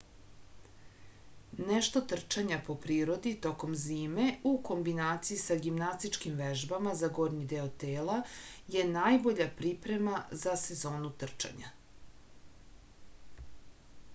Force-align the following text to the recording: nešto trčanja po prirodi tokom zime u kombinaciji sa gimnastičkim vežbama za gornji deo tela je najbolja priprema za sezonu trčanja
nešto 1.65 2.01
trčanja 2.13 2.57
po 2.69 2.75
prirodi 2.85 3.33
tokom 3.45 3.75
zime 3.81 4.23
u 4.53 4.53
kombinaciji 4.69 5.37
sa 5.43 5.57
gimnastičkim 5.67 6.39
vežbama 6.41 6.95
za 7.03 7.11
gornji 7.19 7.45
deo 7.53 7.67
tela 7.85 8.17
je 8.77 8.87
najbolja 8.97 9.49
priprema 9.61 10.15
za 10.47 10.57
sezonu 10.65 11.13
trčanja 11.27 11.71